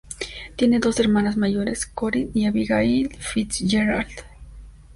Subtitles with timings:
[0.55, 4.09] Tiene dos hermanas mayores, Corinne y Abigail Fitzgerald.